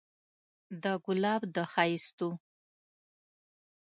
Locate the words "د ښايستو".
1.55-2.29